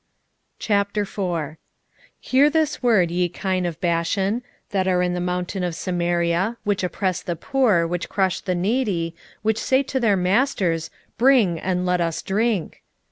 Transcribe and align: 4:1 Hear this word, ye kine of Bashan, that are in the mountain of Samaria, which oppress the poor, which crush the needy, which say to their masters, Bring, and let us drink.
4:1 0.59 1.57
Hear 2.19 2.49
this 2.49 2.81
word, 2.81 3.11
ye 3.11 3.29
kine 3.29 3.67
of 3.67 3.79
Bashan, 3.79 4.41
that 4.71 4.87
are 4.87 5.03
in 5.03 5.13
the 5.13 5.19
mountain 5.19 5.63
of 5.63 5.75
Samaria, 5.75 6.57
which 6.63 6.83
oppress 6.83 7.21
the 7.21 7.35
poor, 7.35 7.85
which 7.85 8.09
crush 8.09 8.39
the 8.39 8.55
needy, 8.55 9.13
which 9.43 9.59
say 9.59 9.83
to 9.83 9.99
their 9.99 10.17
masters, 10.17 10.89
Bring, 11.19 11.59
and 11.59 11.85
let 11.85 12.01
us 12.01 12.23
drink. 12.23 12.81